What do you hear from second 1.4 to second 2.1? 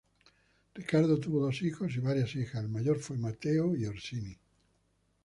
dos hijos y